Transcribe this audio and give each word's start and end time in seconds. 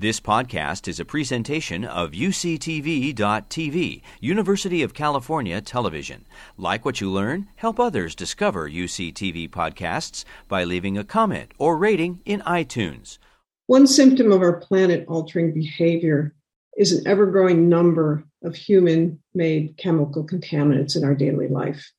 This 0.00 0.20
podcast 0.20 0.86
is 0.86 1.00
a 1.00 1.04
presentation 1.04 1.84
of 1.84 2.12
UCTV.tv, 2.12 4.02
University 4.20 4.82
of 4.84 4.94
California 4.94 5.60
Television. 5.60 6.24
Like 6.56 6.84
what 6.84 7.00
you 7.00 7.10
learn, 7.10 7.48
help 7.56 7.80
others 7.80 8.14
discover 8.14 8.70
UCTV 8.70 9.50
podcasts 9.50 10.24
by 10.46 10.62
leaving 10.62 10.96
a 10.96 11.02
comment 11.02 11.50
or 11.58 11.76
rating 11.76 12.20
in 12.24 12.42
iTunes. 12.42 13.18
One 13.66 13.88
symptom 13.88 14.30
of 14.30 14.40
our 14.40 14.60
planet 14.60 15.04
altering 15.08 15.52
behavior 15.52 16.32
is 16.76 16.92
an 16.92 17.04
ever 17.04 17.26
growing 17.26 17.68
number 17.68 18.22
of 18.44 18.54
human 18.54 19.20
made 19.34 19.76
chemical 19.78 20.24
contaminants 20.24 20.94
in 20.94 21.02
our 21.02 21.16
daily 21.16 21.48
life. 21.48 21.90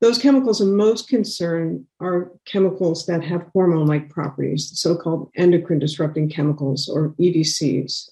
Those 0.00 0.18
chemicals 0.18 0.60
of 0.60 0.68
most 0.68 1.08
concern 1.08 1.86
are 2.00 2.30
chemicals 2.44 3.06
that 3.06 3.24
have 3.24 3.48
hormone 3.54 3.86
like 3.86 4.10
properties, 4.10 4.70
so 4.74 4.94
called 4.94 5.30
endocrine 5.36 5.78
disrupting 5.78 6.28
chemicals 6.28 6.88
or 6.88 7.14
EDCs. 7.18 8.10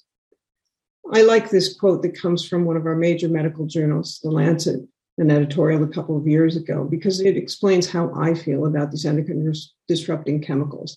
I 1.13 1.23
like 1.23 1.51
this 1.51 1.79
quote 1.79 2.03
that 2.03 2.19
comes 2.19 2.47
from 2.47 2.65
one 2.65 2.79
of 2.79 2.87
our 2.87 2.97
major 2.97 3.29
medical 3.29 3.67
journals, 3.67 4.19
The 4.23 4.31
Lancet, 4.31 4.81
an 5.19 5.31
editorial 5.31 5.85
a 5.85 5.89
couple 5.89 6.17
of 6.17 6.27
years 6.27 6.57
ago, 6.57 6.85
because 6.85 7.21
it 7.21 7.37
explains 7.37 7.87
how 7.89 8.11
I 8.15 8.33
feel 8.33 8.65
about 8.65 8.91
these 8.91 9.05
endocrine 9.05 9.53
disrupting 9.87 10.41
chemicals. 10.41 10.97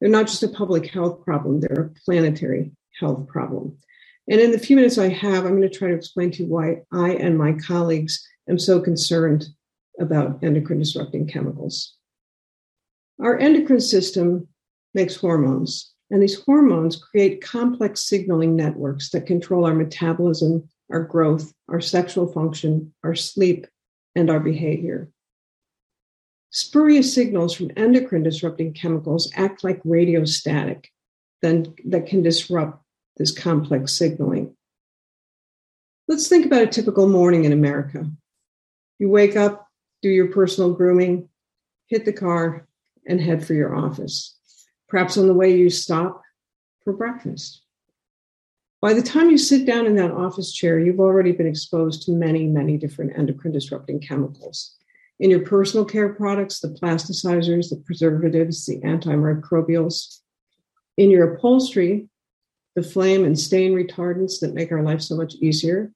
They're 0.00 0.10
not 0.10 0.26
just 0.26 0.42
a 0.42 0.48
public 0.48 0.88
health 0.88 1.24
problem, 1.24 1.60
they're 1.60 1.84
a 1.84 2.00
planetary 2.04 2.72
health 2.98 3.28
problem. 3.28 3.78
And 4.28 4.40
in 4.40 4.50
the 4.50 4.58
few 4.58 4.74
minutes 4.74 4.98
I 4.98 5.10
have, 5.10 5.44
I'm 5.44 5.56
going 5.56 5.62
to 5.62 5.70
try 5.70 5.88
to 5.88 5.94
explain 5.94 6.32
to 6.32 6.42
you 6.42 6.48
why 6.48 6.82
I 6.92 7.10
and 7.12 7.38
my 7.38 7.52
colleagues 7.52 8.26
am 8.48 8.58
so 8.58 8.80
concerned 8.80 9.46
about 10.00 10.42
endocrine 10.42 10.78
disrupting 10.78 11.26
chemicals. 11.26 11.94
Our 13.20 13.38
endocrine 13.38 13.80
system 13.80 14.48
makes 14.92 15.16
hormones, 15.16 15.92
and 16.10 16.22
these 16.22 16.40
hormones 16.40 16.96
create 16.96 17.42
complex 17.42 18.02
signaling 18.02 18.56
networks 18.56 19.10
that 19.10 19.26
control 19.26 19.66
our 19.66 19.74
metabolism, 19.74 20.68
our 20.90 21.02
growth, 21.02 21.52
our 21.68 21.80
sexual 21.80 22.30
function, 22.32 22.92
our 23.02 23.14
sleep, 23.14 23.66
and 24.14 24.30
our 24.30 24.40
behavior. 24.40 25.10
Spurious 26.50 27.12
signals 27.12 27.54
from 27.54 27.72
endocrine 27.76 28.22
disrupting 28.22 28.72
chemicals 28.72 29.30
act 29.34 29.64
like 29.64 29.82
radiostatic 29.82 30.86
then, 31.42 31.74
that 31.86 32.06
can 32.06 32.22
disrupt 32.22 32.82
this 33.16 33.30
complex 33.30 33.92
signaling. 33.92 34.56
Let's 36.08 36.28
think 36.28 36.46
about 36.46 36.62
a 36.62 36.66
typical 36.66 37.08
morning 37.08 37.44
in 37.44 37.52
America. 37.52 38.10
You 38.98 39.08
wake 39.08 39.36
up, 39.36 39.63
do 40.04 40.10
your 40.10 40.26
personal 40.26 40.70
grooming, 40.70 41.26
hit 41.86 42.04
the 42.04 42.12
car, 42.12 42.68
and 43.08 43.18
head 43.18 43.42
for 43.42 43.54
your 43.54 43.74
office. 43.74 44.38
Perhaps 44.86 45.16
on 45.16 45.26
the 45.26 45.32
way 45.32 45.56
you 45.56 45.70
stop 45.70 46.20
for 46.84 46.92
breakfast. 46.92 47.62
By 48.82 48.92
the 48.92 49.00
time 49.00 49.30
you 49.30 49.38
sit 49.38 49.64
down 49.64 49.86
in 49.86 49.96
that 49.96 50.10
office 50.10 50.52
chair, 50.52 50.78
you've 50.78 51.00
already 51.00 51.32
been 51.32 51.46
exposed 51.46 52.02
to 52.02 52.12
many, 52.12 52.46
many 52.46 52.76
different 52.76 53.16
endocrine 53.16 53.54
disrupting 53.54 53.98
chemicals. 53.98 54.76
In 55.20 55.30
your 55.30 55.40
personal 55.40 55.86
care 55.86 56.12
products, 56.12 56.60
the 56.60 56.68
plasticizers, 56.68 57.70
the 57.70 57.82
preservatives, 57.86 58.66
the 58.66 58.82
antimicrobials. 58.82 60.18
In 60.98 61.08
your 61.08 61.32
upholstery, 61.32 62.10
the 62.76 62.82
flame 62.82 63.24
and 63.24 63.40
stain 63.40 63.72
retardants 63.72 64.40
that 64.40 64.52
make 64.52 64.70
our 64.70 64.82
life 64.82 65.00
so 65.00 65.16
much 65.16 65.34
easier 65.36 65.92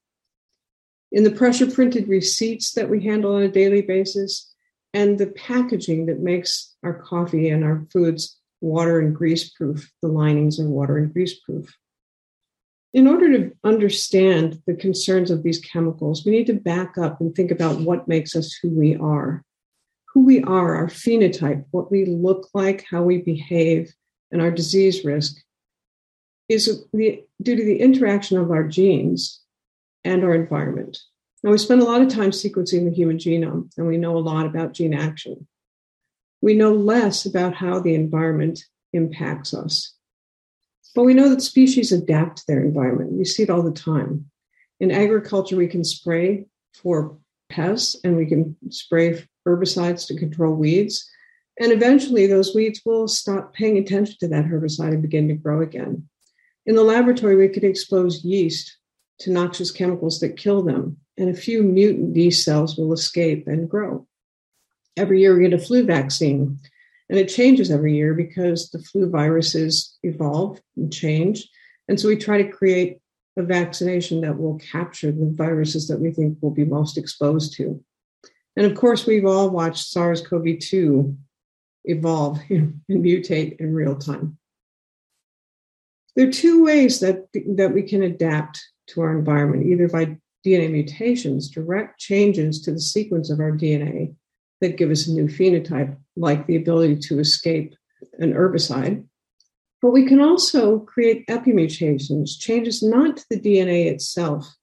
in 1.11 1.23
the 1.23 1.31
pressure 1.31 1.69
printed 1.69 2.07
receipts 2.07 2.73
that 2.73 2.89
we 2.89 3.03
handle 3.03 3.35
on 3.35 3.41
a 3.41 3.47
daily 3.47 3.81
basis, 3.81 4.53
and 4.93 5.17
the 5.17 5.27
packaging 5.27 6.07
that 6.07 6.19
makes 6.19 6.75
our 6.83 6.93
coffee 6.93 7.49
and 7.49 7.63
our 7.63 7.85
foods 7.91 8.37
water 8.61 8.99
and 8.99 9.15
grease 9.15 9.49
proof. 9.49 9.91
The 10.01 10.07
linings 10.07 10.59
are 10.59 10.67
water 10.67 10.97
and 10.97 11.11
grease 11.11 11.39
proof. 11.39 11.73
In 12.93 13.07
order 13.07 13.31
to 13.37 13.55
understand 13.63 14.61
the 14.65 14.73
concerns 14.73 15.29
of 15.29 15.43
these 15.43 15.59
chemicals, 15.59 16.25
we 16.25 16.31
need 16.31 16.47
to 16.47 16.53
back 16.53 16.97
up 16.97 17.21
and 17.21 17.33
think 17.33 17.51
about 17.51 17.79
what 17.79 18.07
makes 18.07 18.35
us 18.35 18.57
who 18.61 18.69
we 18.69 18.95
are. 18.95 19.43
Who 20.13 20.25
we 20.25 20.41
are, 20.41 20.75
our 20.75 20.87
phenotype, 20.87 21.65
what 21.69 21.91
we 21.91 22.05
look 22.05 22.49
like, 22.55 22.83
how 22.89 23.03
we 23.03 23.19
behave, 23.19 23.93
and 24.31 24.41
our 24.41 24.49
disease 24.49 25.05
risk 25.05 25.37
is 26.47 26.83
due 26.91 27.21
to 27.43 27.63
the 27.63 27.79
interaction 27.79 28.39
of 28.39 28.49
our 28.49 28.63
genes 28.63 29.39
and 30.03 30.23
our 30.23 30.33
environment. 30.33 30.97
Now, 31.43 31.51
we 31.51 31.57
spend 31.57 31.81
a 31.81 31.85
lot 31.85 32.01
of 32.01 32.09
time 32.09 32.31
sequencing 32.31 32.85
the 32.85 32.95
human 32.95 33.17
genome, 33.17 33.71
and 33.77 33.87
we 33.87 33.97
know 33.97 34.17
a 34.17 34.19
lot 34.19 34.45
about 34.45 34.73
gene 34.73 34.93
action. 34.93 35.47
We 36.41 36.53
know 36.53 36.73
less 36.73 37.25
about 37.25 37.55
how 37.55 37.79
the 37.79 37.95
environment 37.95 38.63
impacts 38.93 39.53
us. 39.53 39.93
But 40.95 41.03
we 41.03 41.13
know 41.13 41.29
that 41.29 41.41
species 41.41 41.91
adapt 41.91 42.37
to 42.37 42.43
their 42.47 42.61
environment. 42.61 43.13
We 43.13 43.25
see 43.25 43.43
it 43.43 43.49
all 43.49 43.61
the 43.61 43.71
time. 43.71 44.29
In 44.79 44.91
agriculture, 44.91 45.55
we 45.55 45.67
can 45.67 45.83
spray 45.83 46.45
for 46.73 47.17
pests 47.49 47.95
and 48.03 48.15
we 48.15 48.25
can 48.25 48.55
spray 48.69 49.23
herbicides 49.47 50.07
to 50.07 50.17
control 50.17 50.55
weeds. 50.55 51.09
And 51.59 51.71
eventually, 51.71 52.27
those 52.27 52.55
weeds 52.55 52.81
will 52.85 53.07
stop 53.07 53.53
paying 53.53 53.77
attention 53.77 54.15
to 54.21 54.27
that 54.29 54.45
herbicide 54.45 54.93
and 54.93 55.01
begin 55.01 55.27
to 55.27 55.33
grow 55.35 55.61
again. 55.61 56.07
In 56.65 56.75
the 56.75 56.83
laboratory, 56.83 57.35
we 57.35 57.49
could 57.49 57.63
expose 57.63 58.23
yeast 58.23 58.78
to 59.19 59.31
noxious 59.31 59.71
chemicals 59.71 60.19
that 60.19 60.37
kill 60.37 60.63
them, 60.63 60.97
and 61.17 61.29
a 61.29 61.33
few 61.33 61.63
mutant 61.63 62.15
yeast 62.15 62.43
cells 62.43 62.77
will 62.77 62.93
escape 62.93 63.47
and 63.47 63.69
grow. 63.69 64.07
Every 64.97 65.21
year 65.21 65.35
we 65.35 65.43
get 65.47 65.59
a 65.59 65.63
flu 65.63 65.85
vaccine, 65.85 66.59
and 67.09 67.19
it 67.19 67.27
changes 67.27 67.71
every 67.71 67.95
year 67.95 68.13
because 68.13 68.69
the 68.69 68.79
flu 68.79 69.09
viruses 69.09 69.97
evolve 70.03 70.61
and 70.77 70.91
change. 70.91 71.49
And 71.87 71.99
so 71.99 72.07
we 72.07 72.17
try 72.17 72.41
to 72.41 72.49
create 72.49 72.99
a 73.35 73.43
vaccination 73.43 74.21
that 74.21 74.37
will 74.37 74.59
capture 74.59 75.11
the 75.11 75.31
viruses 75.33 75.87
that 75.87 75.99
we 75.99 76.11
think 76.11 76.37
will 76.41 76.51
be 76.51 76.65
most 76.65 76.97
exposed 76.97 77.55
to. 77.57 77.83
And 78.55 78.65
of 78.65 78.77
course, 78.77 79.05
we've 79.05 79.25
all 79.25 79.49
watched 79.49 79.87
SARS 79.87 80.21
CoV 80.21 80.59
2 80.59 81.17
evolve 81.85 82.39
and 82.49 82.81
mutate 82.89 83.57
in 83.59 83.73
real 83.73 83.95
time. 83.95 84.37
There 86.15 86.27
are 86.27 86.31
two 86.31 86.63
ways 86.63 86.99
that, 86.99 87.27
that 87.55 87.73
we 87.73 87.83
can 87.83 88.03
adapt 88.03 88.59
to 88.89 89.01
our 89.01 89.17
environment, 89.17 89.65
either 89.65 89.87
by 89.87 90.17
DNA 90.45 90.71
mutations, 90.71 91.49
direct 91.49 91.99
changes 91.99 92.61
to 92.61 92.71
the 92.71 92.79
sequence 92.79 93.29
of 93.29 93.39
our 93.39 93.51
DNA 93.51 94.15
that 94.61 94.77
give 94.77 94.91
us 94.91 95.07
a 95.07 95.11
new 95.11 95.25
phenotype, 95.25 95.95
like 96.15 96.47
the 96.47 96.55
ability 96.55 96.97
to 96.97 97.19
escape 97.19 97.75
an 98.19 98.33
herbicide. 98.33 99.05
But 99.81 99.91
we 99.91 100.05
can 100.05 100.19
also 100.19 100.79
create 100.79 101.25
epimutations, 101.29 102.37
changes 102.37 102.83
not 102.83 103.17
to 103.17 103.25
the 103.29 103.39
DNA 103.39 103.85
itself, 103.85 104.53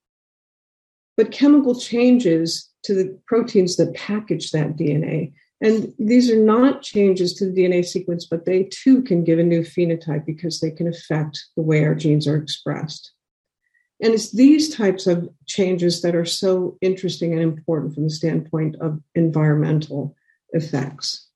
but 1.17 1.31
chemical 1.31 1.79
changes 1.79 2.71
to 2.85 2.95
the 2.95 3.19
proteins 3.27 3.77
that 3.77 3.95
package 3.95 4.51
that 4.51 4.77
DNA. 4.77 5.33
And 5.63 5.95
these 5.99 6.31
are 6.31 6.43
not 6.43 6.83
changes 6.83 7.33
to 7.35 7.51
the 7.51 7.63
DNA 7.63 7.85
sequence, 7.85 8.27
but 8.27 8.45
they 8.45 8.65
too 8.65 9.03
can 9.03 9.25
give 9.25 9.39
a 9.39 9.43
new 9.43 9.63
phenotype 9.63 10.27
because 10.27 10.61
they 10.61 10.71
can 10.71 10.87
affect 10.87 11.43
the 11.57 11.63
way 11.63 11.85
our 11.85 11.95
genes 11.95 12.27
are 12.27 12.37
expressed. 12.37 13.13
And 14.01 14.13
it's 14.13 14.33
these 14.33 14.75
types 14.75 15.07
of 15.07 15.29
changes 15.47 16.03
that 16.03 16.15
are 16.15 16.27
so 16.27 16.77
interesting 16.81 17.33
and 17.33 17.41
important 17.41 17.95
from 17.95 18.05
the 18.05 18.11
standpoint 18.11 18.77
of 18.77 19.01
environmental 19.15 20.15
effects. 20.51 21.29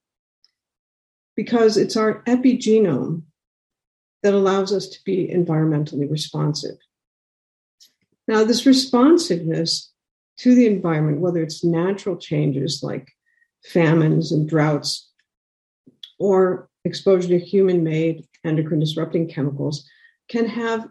Because 1.37 1.77
it's 1.77 1.97
our 1.97 2.23
epigenome 2.25 3.23
that 4.23 4.35
allows 4.35 4.73
us 4.73 4.89
to 4.89 4.99
be 5.05 5.27
environmentally 5.29 6.11
responsive. 6.11 6.77
Now, 8.29 8.45
this 8.45 8.67
responsiveness 8.67 9.91
to 10.39 10.55
the 10.55 10.67
environment, 10.67 11.21
whether 11.21 11.43
it's 11.43 11.65
natural 11.65 12.17
changes 12.17 12.83
like 12.83 13.11
famines 13.65 14.33
and 14.33 14.49
droughts, 14.49 15.09
or 16.19 16.69
exposure 16.85 17.29
to 17.29 17.39
human 17.39 17.83
made 17.83 18.27
endocrine 18.45 18.81
disrupting 18.81 19.29
chemicals, 19.29 19.89
can 20.29 20.47
have 20.47 20.89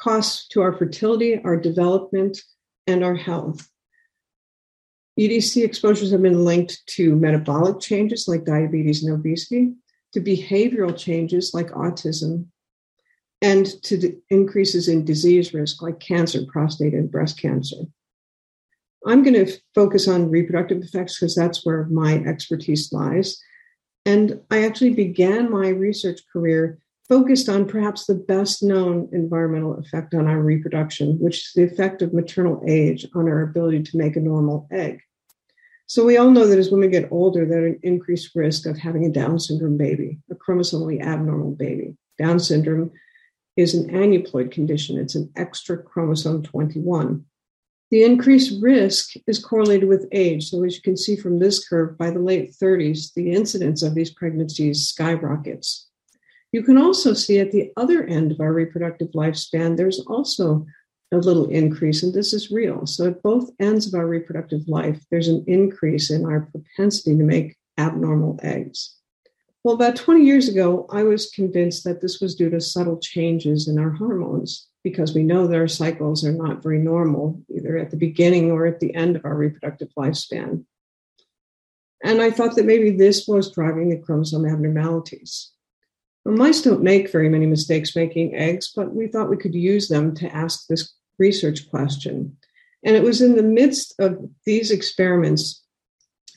costs 0.00 0.48
to 0.48 0.62
our 0.62 0.72
fertility, 0.72 1.40
our 1.44 1.56
development, 1.56 2.38
and 2.86 3.04
our 3.04 3.14
health. 3.14 3.68
EDC 5.18 5.62
exposures 5.62 6.10
have 6.10 6.22
been 6.22 6.44
linked 6.44 6.80
to 6.86 7.14
metabolic 7.16 7.80
changes 7.80 8.26
like 8.26 8.44
diabetes 8.44 9.04
and 9.04 9.12
obesity, 9.12 9.74
to 10.12 10.20
behavioral 10.20 10.96
changes 10.96 11.52
like 11.52 11.68
autism, 11.72 12.46
and 13.42 13.66
to 13.82 14.16
increases 14.30 14.88
in 14.88 15.04
disease 15.04 15.52
risk 15.52 15.82
like 15.82 16.00
cancer, 16.00 16.40
prostate, 16.50 16.94
and 16.94 17.10
breast 17.10 17.40
cancer. 17.40 17.76
I'm 19.06 19.22
going 19.22 19.46
to 19.46 19.52
focus 19.74 20.08
on 20.08 20.30
reproductive 20.30 20.82
effects 20.82 21.18
because 21.18 21.34
that's 21.34 21.64
where 21.64 21.84
my 21.86 22.16
expertise 22.26 22.92
lies. 22.92 23.40
And 24.04 24.40
I 24.50 24.64
actually 24.64 24.94
began 24.94 25.50
my 25.50 25.68
research 25.68 26.20
career 26.32 26.78
focused 27.10 27.48
on 27.48 27.66
perhaps 27.66 28.06
the 28.06 28.14
best 28.14 28.62
known 28.62 29.08
environmental 29.12 29.76
effect 29.78 30.14
on 30.14 30.28
our 30.28 30.40
reproduction, 30.40 31.18
which 31.18 31.38
is 31.38 31.52
the 31.56 31.64
effect 31.64 32.02
of 32.02 32.14
maternal 32.14 32.62
age 32.68 33.04
on 33.16 33.28
our 33.28 33.42
ability 33.42 33.82
to 33.82 33.98
make 33.98 34.14
a 34.14 34.20
normal 34.20 34.68
egg. 34.70 35.00
So 35.86 36.06
we 36.06 36.16
all 36.16 36.30
know 36.30 36.46
that 36.46 36.58
as 36.58 36.70
women 36.70 36.92
get 36.92 37.10
older, 37.10 37.44
they're 37.44 37.66
an 37.66 37.80
increased 37.82 38.36
risk 38.36 38.64
of 38.64 38.78
having 38.78 39.04
a 39.04 39.10
Down 39.10 39.40
syndrome 39.40 39.76
baby, 39.76 40.20
a 40.30 40.36
chromosomally 40.36 41.02
abnormal 41.02 41.50
baby. 41.50 41.96
Down 42.16 42.38
syndrome 42.38 42.92
is 43.56 43.74
an 43.74 43.90
aneuploid 43.90 44.52
condition. 44.52 44.96
It's 44.96 45.16
an 45.16 45.32
extra 45.34 45.82
chromosome 45.82 46.44
21. 46.44 47.24
The 47.90 48.04
increased 48.04 48.62
risk 48.62 49.14
is 49.26 49.44
correlated 49.44 49.88
with 49.88 50.06
age. 50.12 50.48
So, 50.48 50.62
as 50.62 50.76
you 50.76 50.82
can 50.82 50.96
see 50.96 51.16
from 51.16 51.40
this 51.40 51.66
curve, 51.68 51.98
by 51.98 52.12
the 52.12 52.20
late 52.20 52.52
30s, 52.52 53.12
the 53.14 53.32
incidence 53.32 53.82
of 53.82 53.96
these 53.96 54.10
pregnancies 54.10 54.86
skyrockets. 54.86 55.89
You 56.52 56.62
can 56.62 56.78
also 56.78 57.14
see 57.14 57.38
at 57.38 57.52
the 57.52 57.72
other 57.76 58.04
end 58.04 58.32
of 58.32 58.40
our 58.40 58.52
reproductive 58.52 59.08
lifespan, 59.12 59.76
there's 59.76 60.00
also 60.00 60.66
a 61.12 61.18
little 61.18 61.48
increase, 61.48 62.02
and 62.02 62.12
this 62.14 62.32
is 62.32 62.50
real. 62.50 62.86
So, 62.86 63.08
at 63.08 63.22
both 63.22 63.50
ends 63.58 63.86
of 63.86 63.94
our 63.94 64.06
reproductive 64.06 64.68
life, 64.68 65.04
there's 65.10 65.28
an 65.28 65.44
increase 65.46 66.10
in 66.10 66.24
our 66.24 66.48
propensity 66.52 67.16
to 67.16 67.24
make 67.24 67.56
abnormal 67.78 68.38
eggs. 68.42 68.96
Well, 69.62 69.74
about 69.74 69.96
20 69.96 70.24
years 70.24 70.48
ago, 70.48 70.86
I 70.90 71.02
was 71.02 71.30
convinced 71.30 71.84
that 71.84 72.00
this 72.00 72.20
was 72.20 72.34
due 72.34 72.48
to 72.50 72.60
subtle 72.60 72.98
changes 72.98 73.68
in 73.68 73.78
our 73.78 73.90
hormones 73.90 74.68
because 74.82 75.14
we 75.14 75.22
know 75.22 75.46
that 75.46 75.56
our 75.56 75.68
cycles 75.68 76.24
are 76.24 76.32
not 76.32 76.62
very 76.62 76.78
normal, 76.78 77.42
either 77.54 77.76
at 77.76 77.90
the 77.90 77.96
beginning 77.96 78.50
or 78.50 78.66
at 78.66 78.80
the 78.80 78.94
end 78.94 79.16
of 79.16 79.24
our 79.24 79.36
reproductive 79.36 79.90
lifespan. 79.98 80.64
And 82.02 82.22
I 82.22 82.30
thought 82.30 82.56
that 82.56 82.64
maybe 82.64 82.90
this 82.90 83.28
was 83.28 83.52
driving 83.52 83.90
the 83.90 83.98
chromosome 83.98 84.46
abnormalities. 84.46 85.52
Well, 86.24 86.36
mice 86.36 86.62
don't 86.62 86.82
make 86.82 87.10
very 87.10 87.28
many 87.28 87.46
mistakes 87.46 87.96
making 87.96 88.34
eggs, 88.34 88.72
but 88.74 88.94
we 88.94 89.06
thought 89.06 89.30
we 89.30 89.36
could 89.36 89.54
use 89.54 89.88
them 89.88 90.14
to 90.16 90.34
ask 90.34 90.66
this 90.66 90.92
research 91.18 91.70
question. 91.70 92.36
And 92.84 92.96
it 92.96 93.02
was 93.02 93.20
in 93.20 93.36
the 93.36 93.42
midst 93.42 93.94
of 93.98 94.18
these 94.44 94.70
experiments 94.70 95.62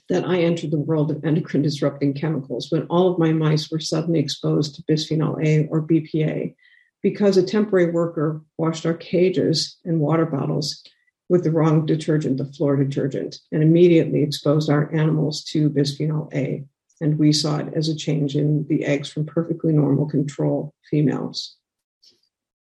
that 0.09 0.25
I 0.25 0.39
entered 0.39 0.71
the 0.71 0.79
world 0.79 1.11
of 1.11 1.23
endocrine 1.23 1.63
disrupting 1.63 2.13
chemicals 2.13 2.67
when 2.69 2.83
all 2.83 3.11
of 3.11 3.19
my 3.19 3.31
mice 3.31 3.71
were 3.71 3.79
suddenly 3.79 4.19
exposed 4.19 4.75
to 4.75 4.83
bisphenol 4.83 5.43
A 5.45 5.67
or 5.67 5.81
BPA 5.81 6.55
because 7.01 7.37
a 7.37 7.43
temporary 7.43 7.91
worker 7.91 8.41
washed 8.57 8.85
our 8.85 8.93
cages 8.93 9.77
and 9.85 9.99
water 9.99 10.25
bottles 10.25 10.83
with 11.29 11.43
the 11.43 11.51
wrong 11.51 11.85
detergent, 11.85 12.37
the 12.37 12.45
floor 12.45 12.75
detergent, 12.75 13.37
and 13.51 13.63
immediately 13.63 14.21
exposed 14.21 14.69
our 14.69 14.93
animals 14.93 15.43
to 15.45 15.69
bisphenol 15.69 16.33
A. 16.33 16.65
And 17.03 17.19
we 17.19 17.33
saw 17.33 17.57
it 17.57 17.73
as 17.75 17.89
a 17.89 17.95
change 17.95 18.37
in 18.37 18.65
the 18.69 18.85
eggs 18.85 19.11
from 19.11 19.25
perfectly 19.25 19.73
normal 19.73 20.05
control 20.05 20.73
females. 20.89 21.57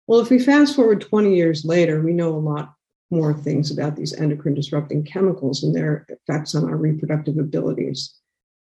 Well, 0.07 0.22
if 0.22 0.30
we 0.30 0.39
fast 0.39 0.74
forward 0.74 1.01
20 1.01 1.36
years 1.36 1.66
later, 1.66 2.01
we 2.01 2.13
know 2.13 2.33
a 2.33 2.39
lot 2.39 2.74
more 3.10 3.33
things 3.33 3.72
about 3.72 3.98
these 3.98 4.13
endocrine 4.13 4.56
disrupting 4.56 5.04
chemicals 5.04 5.63
and 5.63 5.75
their 5.75 6.06
effects 6.07 6.56
on 6.56 6.63
our 6.63 6.78
reproductive 6.78 7.38
abilities. 7.38 8.16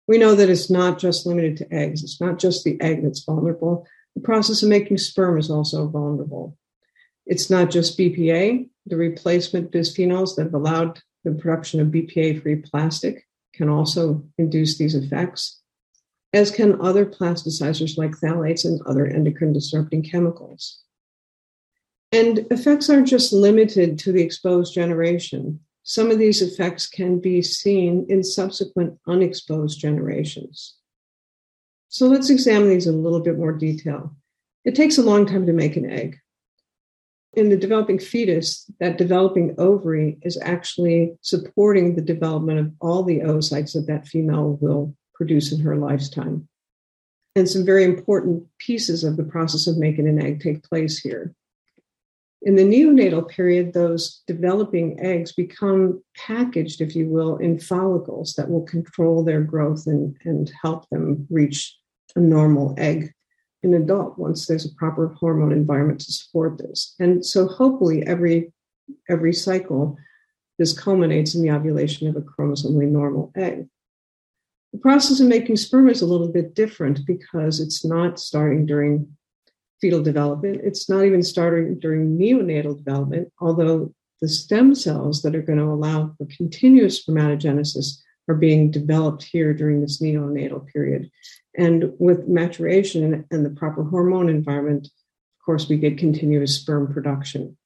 We 0.08 0.16
know 0.16 0.34
that 0.34 0.48
it's 0.48 0.70
not 0.70 0.98
just 0.98 1.26
limited 1.26 1.58
to 1.58 1.74
eggs, 1.74 2.02
it's 2.02 2.18
not 2.18 2.38
just 2.38 2.64
the 2.64 2.80
egg 2.80 3.02
that's 3.02 3.22
vulnerable, 3.22 3.86
the 4.14 4.22
process 4.22 4.62
of 4.62 4.70
making 4.70 4.96
sperm 4.96 5.38
is 5.38 5.50
also 5.50 5.86
vulnerable. 5.86 6.56
It's 7.26 7.50
not 7.50 7.70
just 7.70 7.98
BPA, 7.98 8.70
the 8.86 8.96
replacement 8.96 9.70
bisphenols 9.70 10.34
that 10.36 10.44
have 10.44 10.54
allowed 10.54 11.02
the 11.24 11.32
production 11.32 11.78
of 11.78 11.88
BPA 11.88 12.40
free 12.42 12.56
plastic 12.56 13.26
can 13.54 13.68
also 13.68 14.24
induce 14.38 14.78
these 14.78 14.94
effects, 14.94 15.60
as 16.32 16.50
can 16.50 16.80
other 16.80 17.04
plasticizers 17.04 17.98
like 17.98 18.12
phthalates 18.12 18.64
and 18.64 18.80
other 18.86 19.06
endocrine 19.06 19.52
disrupting 19.52 20.02
chemicals. 20.02 20.80
And 22.12 22.46
effects 22.50 22.90
aren't 22.90 23.08
just 23.08 23.32
limited 23.32 23.98
to 24.00 24.12
the 24.12 24.22
exposed 24.22 24.74
generation. 24.74 25.60
Some 25.82 26.10
of 26.10 26.18
these 26.18 26.42
effects 26.42 26.86
can 26.86 27.18
be 27.18 27.42
seen 27.42 28.06
in 28.08 28.22
subsequent 28.22 28.98
unexposed 29.06 29.80
generations. 29.80 30.76
So 31.88 32.06
let's 32.06 32.30
examine 32.30 32.68
these 32.68 32.86
in 32.86 32.94
a 32.94 32.98
little 32.98 33.20
bit 33.20 33.38
more 33.38 33.52
detail. 33.52 34.14
It 34.64 34.74
takes 34.74 34.98
a 34.98 35.02
long 35.02 35.26
time 35.26 35.46
to 35.46 35.52
make 35.52 35.76
an 35.76 35.90
egg. 35.90 36.18
In 37.34 37.48
the 37.48 37.56
developing 37.56 37.98
fetus, 37.98 38.70
that 38.78 38.98
developing 38.98 39.54
ovary 39.56 40.18
is 40.22 40.38
actually 40.42 41.16
supporting 41.22 41.94
the 41.94 42.02
development 42.02 42.58
of 42.58 42.72
all 42.80 43.02
the 43.02 43.20
oocytes 43.20 43.72
that 43.72 43.86
that 43.86 44.06
female 44.06 44.58
will 44.60 44.94
produce 45.14 45.50
in 45.50 45.60
her 45.60 45.76
lifetime. 45.76 46.46
And 47.34 47.48
some 47.48 47.64
very 47.64 47.84
important 47.84 48.44
pieces 48.58 49.02
of 49.02 49.16
the 49.16 49.24
process 49.24 49.66
of 49.66 49.78
making 49.78 50.06
an 50.06 50.20
egg 50.20 50.42
take 50.42 50.62
place 50.62 50.98
here. 50.98 51.34
In 52.42 52.56
the 52.56 52.64
neonatal 52.64 53.28
period, 53.28 53.72
those 53.72 54.22
developing 54.26 55.00
eggs 55.00 55.32
become 55.32 56.02
packaged, 56.16 56.80
if 56.80 56.94
you 56.94 57.08
will, 57.08 57.36
in 57.36 57.58
follicles 57.58 58.34
that 58.34 58.50
will 58.50 58.62
control 58.62 59.24
their 59.24 59.42
growth 59.42 59.86
and, 59.86 60.16
and 60.24 60.52
help 60.60 60.86
them 60.90 61.26
reach 61.30 61.78
a 62.16 62.20
normal 62.20 62.74
egg 62.76 63.14
in 63.62 63.74
adult 63.74 64.18
once 64.18 64.46
there's 64.46 64.66
a 64.66 64.74
proper 64.74 65.08
hormone 65.18 65.52
environment 65.52 66.00
to 66.00 66.12
support 66.12 66.58
this. 66.58 66.94
And 66.98 67.24
so 67.24 67.46
hopefully 67.46 68.06
every 68.06 68.52
every 69.08 69.32
cycle 69.32 69.96
this 70.58 70.78
culminates 70.78 71.34
in 71.34 71.42
the 71.42 71.50
ovulation 71.50 72.08
of 72.08 72.16
a 72.16 72.20
chromosomally 72.20 72.88
normal 72.88 73.32
egg. 73.36 73.68
The 74.72 74.78
process 74.78 75.20
of 75.20 75.26
making 75.26 75.56
sperm 75.56 75.88
is 75.88 76.02
a 76.02 76.06
little 76.06 76.28
bit 76.28 76.54
different 76.54 77.00
because 77.06 77.60
it's 77.60 77.84
not 77.84 78.18
starting 78.18 78.66
during 78.66 79.16
fetal 79.80 80.02
development. 80.02 80.60
It's 80.62 80.88
not 80.88 81.04
even 81.04 81.22
starting 81.22 81.78
during 81.78 82.16
neonatal 82.16 82.78
development, 82.78 83.32
although 83.40 83.92
the 84.20 84.28
stem 84.28 84.74
cells 84.74 85.22
that 85.22 85.34
are 85.34 85.42
going 85.42 85.58
to 85.58 85.64
allow 85.64 86.14
for 86.16 86.26
continuous 86.36 87.04
spermatogenesis 87.04 87.98
are 88.28 88.36
being 88.36 88.70
developed 88.70 89.24
here 89.24 89.52
during 89.52 89.80
this 89.80 90.00
neonatal 90.00 90.66
period. 90.68 91.10
And 91.56 91.92
with 91.98 92.28
maturation 92.28 93.26
and 93.30 93.44
the 93.44 93.50
proper 93.50 93.84
hormone 93.84 94.28
environment, 94.28 94.86
of 94.86 95.44
course, 95.44 95.68
we 95.68 95.76
get 95.76 95.98
continuous 95.98 96.56
sperm 96.56 96.92
production. 96.92 97.56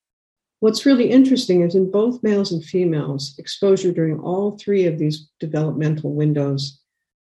What's 0.60 0.86
really 0.86 1.10
interesting 1.10 1.60
is 1.62 1.74
in 1.74 1.90
both 1.90 2.22
males 2.22 2.50
and 2.50 2.64
females, 2.64 3.34
exposure 3.38 3.92
during 3.92 4.18
all 4.18 4.58
three 4.58 4.86
of 4.86 4.98
these 4.98 5.28
developmental 5.38 6.14
windows, 6.14 6.80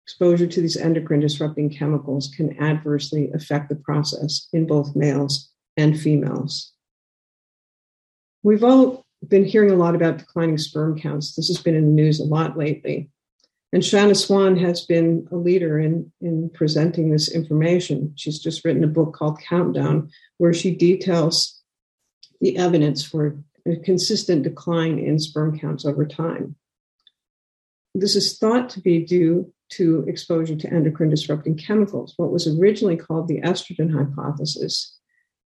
exposure 0.05 0.47
to 0.47 0.61
these 0.61 0.75
endocrine 0.75 1.21
disrupting 1.21 1.69
chemicals 1.69 2.29
can 2.35 2.61
adversely 2.61 3.31
affect 3.31 3.69
the 3.69 3.75
process 3.75 4.47
in 4.51 4.67
both 4.67 4.95
males 4.95 5.49
and 5.77 5.97
females. 5.97 6.73
We've 8.43 8.63
all 8.63 9.05
been 9.25 9.45
hearing 9.45 9.71
a 9.71 9.75
lot 9.75 9.95
about 9.95 10.17
declining 10.17 10.57
sperm 10.57 10.99
counts. 10.99 11.35
This 11.35 11.47
has 11.47 11.61
been 11.61 11.75
in 11.75 11.85
the 11.85 12.01
news 12.01 12.19
a 12.19 12.23
lot 12.23 12.57
lately. 12.57 13.09
And 13.73 13.85
Shanna 13.85 14.15
Swan 14.15 14.57
has 14.57 14.81
been 14.81 15.27
a 15.31 15.35
leader 15.35 15.79
in, 15.79 16.11
in 16.19 16.49
presenting 16.49 17.09
this 17.09 17.31
information. 17.31 18.13
She's 18.17 18.39
just 18.39 18.65
written 18.65 18.83
a 18.83 18.87
book 18.87 19.13
called 19.13 19.39
Countdown, 19.39 20.09
where 20.37 20.53
she 20.53 20.75
details 20.75 21.61
the 22.41 22.57
evidence 22.57 23.03
for 23.03 23.37
a 23.65 23.77
consistent 23.77 24.43
decline 24.43 24.99
in 24.99 25.19
sperm 25.19 25.57
counts 25.57 25.85
over 25.85 26.05
time. 26.05 26.55
This 27.95 28.15
is 28.15 28.37
thought 28.37 28.69
to 28.71 28.81
be 28.81 29.05
due 29.05 29.53
to 29.71 30.03
exposure 30.07 30.55
to 30.55 30.69
endocrine 30.69 31.09
disrupting 31.09 31.57
chemicals, 31.57 32.13
what 32.17 32.31
was 32.31 32.47
originally 32.47 32.97
called 32.97 33.27
the 33.27 33.39
estrogen 33.41 33.91
hypothesis, 33.91 34.97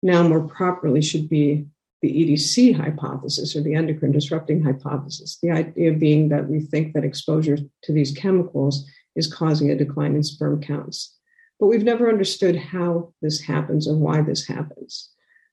now 0.03 0.23
more 0.23 0.47
properly 0.47 1.03
should 1.03 1.29
be 1.29 1.67
the 2.05 2.27
EDC 2.27 2.77
hypothesis 2.77 3.57
or 3.57 3.63
the 3.63 3.75
endocrine 3.75 4.13
disrupting 4.13 4.63
hypothesis. 4.63 5.39
The 5.41 5.51
idea 5.51 5.91
being 5.95 6.29
that 6.29 6.47
we 6.47 6.61
think 6.61 6.93
that 6.93 7.03
exposure 7.03 7.57
to 7.57 7.93
these 7.93 8.13
chemicals 8.13 8.87
is 9.17 9.33
causing 9.33 9.71
a 9.71 9.75
decline 9.75 10.15
in 10.15 10.23
sperm 10.23 10.61
counts. 10.61 11.17
But 11.59 11.69
we've 11.69 11.83
never 11.83 12.11
understood 12.11 12.57
how 12.57 13.15
this 13.23 13.41
happens 13.41 13.89
or 13.89 13.97
why 13.97 14.21
this 14.21 14.47
happens. 14.47 15.09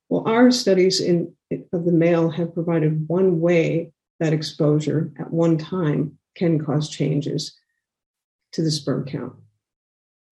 Well, 0.09 0.27
our 0.27 0.51
studies 0.51 0.99
in, 0.99 1.33
of 1.71 1.85
the 1.85 1.93
male 1.93 2.29
have 2.31 2.53
provided 2.53 3.07
one 3.07 3.39
way 3.39 3.93
that 4.19 4.33
exposure 4.33 5.09
at 5.17 5.31
one 5.31 5.57
time 5.57 6.17
can 6.35 6.59
cause 6.59 6.89
changes 6.89 7.57
to 8.51 8.61
the 8.61 8.71
sperm 8.71 9.05
count. 9.05 9.35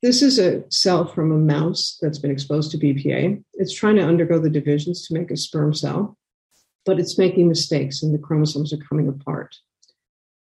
This 0.01 0.22
is 0.22 0.39
a 0.39 0.63
cell 0.70 1.06
from 1.06 1.32
a 1.34 1.38
mouse 1.38 1.98
that's 2.01 2.20
been 2.20 2.32
exposed 2.32 2.72
to 2.72 2.77
BPA. 2.77 3.44
It's 3.56 3.74
trying 3.74 3.98
to 3.98 4.06
undergo 4.06 4.39
the 4.39 4.50
divisions 4.50 5.06
to 5.08 5.13
make 5.13 5.29
a 5.29 5.36
sperm 5.36 5.74
cell, 5.74 6.18
but 6.86 7.00
it's 7.00 7.18
making 7.18 7.50
mistakes 7.50 8.01
and 8.01 8.13
the 8.13 8.20
chromosomes 8.20 8.72
are 8.72 8.77
coming 8.77 9.10
apart. 9.10 9.58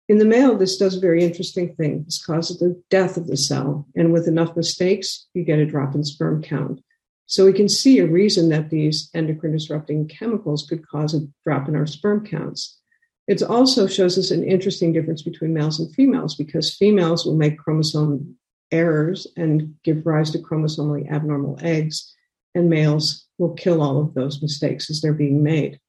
In 0.09 0.17
the 0.17 0.25
male, 0.25 0.57
this 0.57 0.77
does 0.77 0.97
a 0.97 0.99
very 0.99 1.23
interesting 1.23 1.75
thing. 1.75 2.03
This 2.03 2.23
causes 2.23 2.59
the 2.59 2.81
death 2.89 3.15
of 3.15 3.27
the 3.27 3.37
cell. 3.37 3.87
And 3.95 4.11
with 4.11 4.27
enough 4.27 4.55
mistakes, 4.55 5.27
you 5.35 5.43
get 5.43 5.59
a 5.59 5.65
drop 5.65 5.93
in 5.93 6.03
sperm 6.03 6.41
count. 6.41 6.81
So 7.27 7.45
we 7.45 7.53
can 7.53 7.69
see 7.69 7.99
a 7.99 8.07
reason 8.07 8.49
that 8.49 8.71
these 8.71 9.09
endocrine 9.13 9.53
disrupting 9.53 10.07
chemicals 10.07 10.65
could 10.67 10.87
cause 10.87 11.13
a 11.13 11.27
drop 11.43 11.69
in 11.69 11.75
our 11.75 11.85
sperm 11.85 12.25
counts. 12.25 12.79
It 13.27 13.41
also 13.41 13.87
shows 13.87 14.17
us 14.17 14.31
an 14.31 14.43
interesting 14.43 14.91
difference 14.91 15.21
between 15.21 15.53
males 15.53 15.79
and 15.79 15.93
females 15.93 16.35
because 16.35 16.75
females 16.75 17.25
will 17.25 17.35
make 17.35 17.57
chromosome 17.57 18.35
errors 18.73 19.27
and 19.37 19.75
give 19.83 20.05
rise 20.05 20.31
to 20.31 20.39
chromosomally 20.39 21.09
abnormal 21.09 21.57
eggs, 21.61 22.13
and 22.55 22.69
males 22.69 23.25
will 23.37 23.53
kill 23.53 23.81
all 23.81 24.01
of 24.01 24.13
those 24.13 24.41
mistakes 24.41 24.89
as 24.89 24.99
they're 24.99 25.13
being 25.13 25.43
made. 25.43 25.79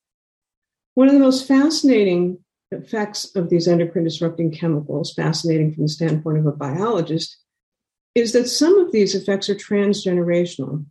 One 0.95 1.09
of 1.09 1.15
the 1.15 1.21
most 1.21 1.49
fascinating 1.49 2.39
effects 2.71 3.35
of 3.35 3.51
these 3.51 3.67
endocrine 3.67 4.05
disrupting 4.05 4.53
chemicals, 4.53 5.13
fascinating 5.15 5.73
from 5.73 5.85
the 5.85 5.89
standpoint 5.89 6.39
of 6.39 6.47
a 6.47 6.53
biologist, 6.53 7.39
is 8.15 8.33
that 8.33 8.49
some 8.49 8.79
of 8.79 8.93
these 8.93 9.15
effects 9.15 9.49
are 9.49 9.55
transgenerational. 9.55 10.85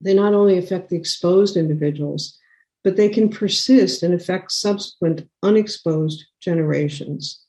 They 0.00 0.14
not 0.14 0.32
only 0.32 0.56
affect 0.56 0.88
the 0.88 0.96
exposed 0.96 1.56
individuals, 1.56 2.38
but 2.84 2.96
they 2.96 3.08
can 3.08 3.28
persist 3.28 4.02
and 4.02 4.14
affect 4.14 4.52
subsequent 4.52 5.28
unexposed 5.42 6.24
generations. 6.40 7.40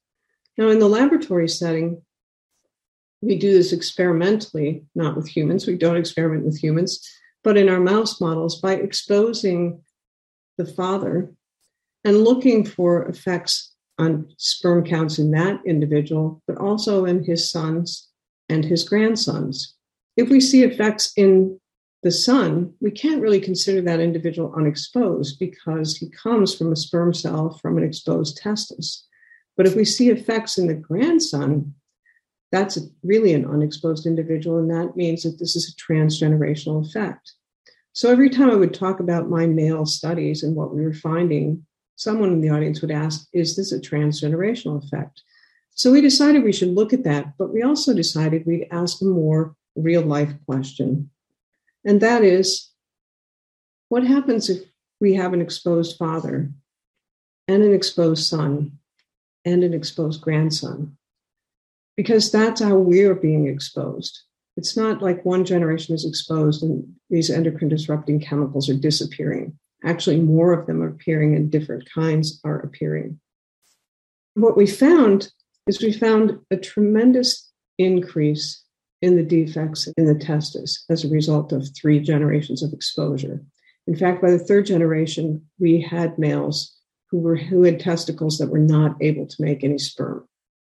Now, 0.58 0.70
in 0.70 0.80
the 0.80 0.90
laboratory 0.90 1.48
setting, 1.48 2.02
we 3.22 3.38
do 3.38 3.54
this 3.54 3.74
experimentally, 3.74 4.84
not 4.96 5.16
with 5.16 5.28
humans. 5.28 5.68
We 5.68 5.78
don't 5.78 5.98
experiment 5.98 6.46
with 6.46 6.58
humans, 6.58 7.06
but 7.44 7.58
in 7.58 7.70
our 7.70 7.80
mouse 7.80 8.22
models 8.22 8.60
by 8.60 8.76
exposing 8.76 9.82
the 10.58 10.66
father 10.66 11.32
and 12.04 12.24
looking 12.24 12.66
for 12.66 13.06
effects 13.06 13.74
on 13.98 14.30
sperm 14.38 14.86
counts 14.86 15.20
in 15.20 15.32
that 15.32 15.60
individual, 15.66 16.42
but 16.48 16.58
also 16.58 17.06
in 17.06 17.24
his 17.24 17.52
sons 17.52 18.08
and 18.48 18.64
his 18.64 18.88
grandsons. 18.88 19.76
If 20.16 20.30
we 20.30 20.40
see 20.40 20.64
effects 20.64 21.12
in 21.18 21.60
the 22.02 22.12
son, 22.12 22.74
we 22.80 22.92
can't 22.92 23.22
really 23.22 23.42
consider 23.42 23.82
that 23.82 24.00
individual 24.00 24.54
unexposed 24.56 25.38
because 25.38 25.98
he 25.98 26.10
comes 26.10 26.56
from 26.56 26.72
a 26.72 26.78
sperm 26.78 27.14
cell 27.14 27.58
from 27.62 27.78
an 27.78 27.84
exposed 27.84 28.38
testis. 28.38 29.06
But 29.58 29.68
if 29.68 29.76
we 29.76 29.84
see 29.84 30.10
effects 30.10 30.58
in 30.58 30.68
the 30.68 30.74
grandson, 30.74 31.76
that's 32.52 32.80
really 33.04 33.34
an 33.34 33.46
unexposed 33.46 34.06
individual, 34.06 34.58
and 34.58 34.70
that 34.72 34.96
means 34.96 35.24
that 35.24 35.38
this 35.40 35.56
is 35.56 35.70
a 35.70 35.94
transgenerational 35.94 36.86
effect. 36.88 37.34
So 37.94 38.12
every 38.12 38.30
time 38.30 38.50
I 38.50 38.56
would 38.56 38.74
talk 38.74 39.00
about 39.00 39.30
my 39.30 39.46
male 39.46 39.86
studies 39.86 40.44
and 40.44 40.56
what 40.56 40.74
we 40.74 40.84
were 40.84 40.94
finding, 40.94 41.66
someone 41.96 42.32
in 42.32 42.42
the 42.42 42.50
audience 42.50 42.82
would 42.82 42.92
ask, 42.92 43.28
Is 43.34 43.56
this 43.56 43.72
a 43.72 43.80
transgenerational 43.80 44.84
effect? 44.84 45.22
So 45.72 45.92
we 45.92 46.02
decided 46.02 46.44
we 46.44 46.54
should 46.54 46.76
look 46.76 46.92
at 46.92 47.04
that, 47.04 47.38
but 47.38 47.54
we 47.54 47.62
also 47.62 47.94
decided 47.94 48.46
we'd 48.46 48.68
ask 48.72 49.02
a 49.02 49.06
more 49.06 49.56
real 49.76 50.02
life 50.02 50.34
question. 50.46 51.10
And 51.86 52.02
that 52.02 52.24
is, 52.24 52.70
what 53.88 54.04
happens 54.06 54.50
if 54.50 54.64
we 55.00 55.14
have 55.16 55.34
an 55.34 55.42
exposed 55.42 55.98
father 55.98 56.52
and 57.48 57.64
an 57.64 57.74
exposed 57.74 58.28
son 58.28 58.78
and 59.46 59.64
an 59.64 59.74
exposed 59.74 60.22
grandson? 60.22 60.98
Because 62.00 62.32
that's 62.32 62.62
how 62.62 62.78
we're 62.78 63.14
being 63.14 63.46
exposed. 63.48 64.22
It's 64.56 64.78
not 64.78 65.02
like 65.02 65.26
one 65.26 65.44
generation 65.44 65.94
is 65.94 66.06
exposed 66.06 66.64
and 66.64 66.88
these 67.10 67.30
endocrine 67.30 67.68
disrupting 67.68 68.22
chemicals 68.22 68.70
are 68.70 68.74
disappearing. 68.74 69.60
Actually, 69.84 70.22
more 70.22 70.54
of 70.54 70.66
them 70.66 70.82
are 70.82 70.88
appearing 70.88 71.36
and 71.36 71.52
different 71.52 71.92
kinds 71.94 72.40
are 72.46 72.62
appearing. 72.62 73.20
What 74.36 74.56
we 74.56 74.66
found 74.66 75.30
is 75.68 75.82
we 75.82 75.92
found 75.92 76.40
a 76.50 76.56
tremendous 76.56 77.52
increase 77.78 78.64
in 79.02 79.18
the 79.18 79.24
defects 79.24 79.90
in 79.98 80.06
the 80.06 80.16
testis 80.16 80.86
as 80.90 81.04
a 81.04 81.10
result 81.10 81.52
of 81.52 81.68
three 81.76 82.00
generations 82.00 82.64
of 82.64 82.72
exposure. 82.72 83.44
In 83.88 83.96
fact, 83.98 84.22
by 84.22 84.32
the 84.32 84.40
third 84.40 84.68
generation, 84.68 85.46
we 85.60 85.82
had 85.82 86.18
males 86.18 86.78
who 87.12 87.20
were 87.20 87.36
who 87.36 87.64
had 87.64 87.82
testicles 87.82 88.38
that 88.38 88.52
were 88.52 88.58
not 88.58 88.96
able 89.02 89.28
to 89.28 89.42
make 89.42 89.66
any 89.66 89.78
sperm. 89.78 90.29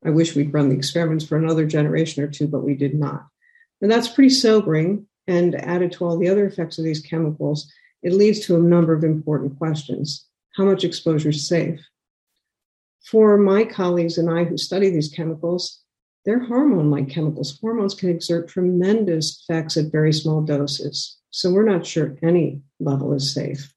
I 0.05 0.11
wish 0.11 0.35
we'd 0.35 0.53
run 0.53 0.69
the 0.69 0.77
experiments 0.77 1.25
for 1.25 1.37
another 1.37 1.67
generation 1.67 2.23
or 2.23 2.29
two, 2.29 2.47
but 2.47 2.65
we 2.65 2.75
did 2.75 2.95
not. 2.95 3.27
And 3.81 3.91
that's 3.91 4.09
pretty 4.09 4.31
sobering. 4.31 5.07
And 5.27 5.55
added 5.55 5.93
to 5.93 6.05
all 6.05 6.19
the 6.19 6.29
other 6.29 6.47
effects 6.47 6.79
of 6.79 6.85
these 6.85 7.01
chemicals, 7.01 7.71
it 8.03 8.13
leads 8.13 8.41
to 8.41 8.57
a 8.57 8.61
number 8.61 8.93
of 8.93 9.05
important 9.05 9.59
questions. 9.59 10.27
How 10.57 10.65
much 10.65 10.83
exposure 10.83 11.29
is 11.29 11.47
safe? 11.47 11.81
For 13.05 13.37
my 13.37 13.65
colleagues 13.65 14.19
and 14.19 14.29
I 14.29 14.45
who 14.45 14.57
study 14.57 14.91
these 14.91 15.13
chemicals, 15.13 15.81
they're 16.25 16.45
hormone 16.45 16.91
like 16.91 17.09
chemicals. 17.09 17.59
Hormones 17.61 17.95
can 17.95 18.09
exert 18.09 18.49
tremendous 18.49 19.45
effects 19.49 19.77
at 19.77 19.93
very 19.93 20.13
small 20.13 20.43
doses. 20.43 21.17
So 21.31 21.53
we're 21.53 21.65
not 21.65 21.87
sure 21.87 22.19
any 22.23 22.63
level 22.79 23.13
is 23.13 23.33
safe. 23.33 23.73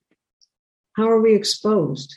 How 0.94 1.10
are 1.10 1.22
we 1.22 1.36
exposed? 1.36 2.14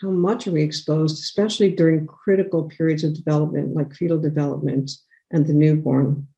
How 0.00 0.10
much 0.10 0.46
are 0.46 0.52
we 0.52 0.62
exposed, 0.62 1.18
especially 1.18 1.72
during 1.72 2.06
critical 2.06 2.64
periods 2.64 3.02
of 3.02 3.14
development 3.14 3.74
like 3.74 3.94
fetal 3.94 4.18
development 4.18 4.92
and 5.30 5.46
the 5.46 5.52
newborn? 5.52 6.28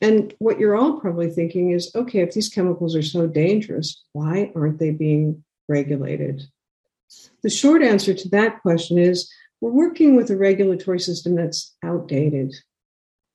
And 0.00 0.34
what 0.38 0.58
you're 0.58 0.76
all 0.76 0.98
probably 0.98 1.30
thinking 1.30 1.70
is 1.70 1.94
okay, 1.94 2.20
if 2.20 2.32
these 2.32 2.48
chemicals 2.48 2.96
are 2.96 3.02
so 3.02 3.26
dangerous, 3.26 4.02
why 4.12 4.50
aren't 4.54 4.78
they 4.78 4.90
being 4.90 5.44
regulated? 5.68 6.42
The 7.42 7.50
short 7.50 7.82
answer 7.82 8.14
to 8.14 8.28
that 8.30 8.62
question 8.62 8.98
is 8.98 9.30
we're 9.60 9.70
working 9.70 10.16
with 10.16 10.30
a 10.30 10.36
regulatory 10.36 10.98
system 10.98 11.36
that's 11.36 11.74
outdated. 11.84 12.54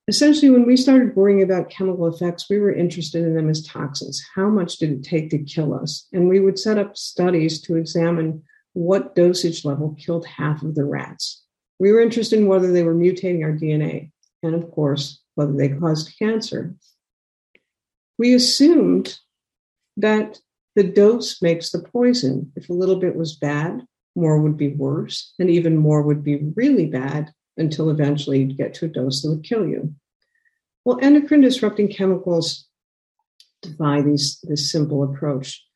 Essentially, 0.07 0.49
when 0.49 0.65
we 0.65 0.77
started 0.77 1.15
worrying 1.15 1.41
about 1.41 1.69
chemical 1.69 2.07
effects, 2.07 2.49
we 2.49 2.59
were 2.59 2.73
interested 2.73 3.23
in 3.23 3.35
them 3.35 3.49
as 3.49 3.65
toxins. 3.65 4.25
How 4.35 4.49
much 4.49 4.77
did 4.77 4.91
it 4.91 5.03
take 5.03 5.29
to 5.29 5.37
kill 5.37 5.73
us? 5.73 6.07
And 6.11 6.27
we 6.27 6.39
would 6.39 6.57
set 6.57 6.77
up 6.77 6.97
studies 6.97 7.61
to 7.61 7.75
examine 7.75 8.43
what 8.77 9.15
dosage 9.15 9.65
level 9.65 9.95
killed 9.97 10.27
half 10.27 10.61
of 10.61 10.75
the 10.75 10.85
rats. 10.85 11.43
We 11.79 11.91
were 11.91 11.99
interested 11.99 12.37
in 12.37 12.47
whether 12.47 12.71
they 12.71 12.83
were 12.83 12.93
mutating 12.93 13.43
our 13.43 13.51
DNA, 13.51 14.11
and 14.43 14.53
of 14.53 14.69
course, 14.69 15.19
whether 15.33 15.53
they 15.53 15.69
caused 15.69 16.15
cancer. 16.19 16.75
We 18.19 18.35
assumed 18.35 19.17
that 19.97 20.39
the 20.75 20.83
dose 20.83 21.41
makes 21.41 21.71
the 21.71 21.79
poison. 21.79 22.51
If 22.55 22.69
a 22.69 22.73
little 22.73 22.97
bit 22.97 23.15
was 23.15 23.35
bad, 23.35 23.83
more 24.15 24.39
would 24.39 24.57
be 24.57 24.69
worse, 24.69 25.33
and 25.39 25.49
even 25.49 25.75
more 25.75 26.03
would 26.03 26.23
be 26.23 26.51
really 26.55 26.85
bad 26.85 27.31
until 27.57 27.89
eventually 27.89 28.41
you'd 28.41 28.57
get 28.57 28.75
to 28.75 28.85
a 28.85 28.89
dose 28.89 29.23
that 29.23 29.31
would 29.31 29.43
kill 29.43 29.67
you. 29.67 29.95
Well, 30.85 30.99
endocrine 31.01 31.41
disrupting 31.41 31.87
chemicals 31.87 32.67
defy 33.63 34.03
these, 34.03 34.39
this 34.43 34.71
simple 34.71 35.01
approach. 35.01 35.66